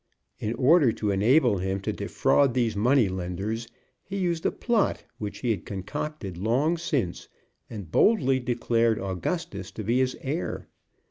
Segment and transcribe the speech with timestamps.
[0.39, 3.67] In order to enable him to defraud these money lenders
[4.03, 7.27] he used a plot which he had concocted long since,
[7.69, 10.67] and boldly declared Augustus to be his heir.